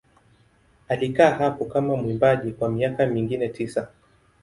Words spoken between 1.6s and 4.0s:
kama mwimbaji kwa miaka mingine tisa.